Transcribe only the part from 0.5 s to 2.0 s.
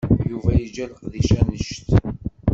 iga leqdic annect.